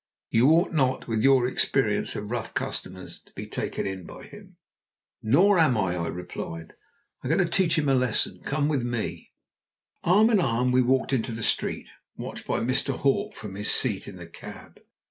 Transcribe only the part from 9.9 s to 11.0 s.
Arm in arm we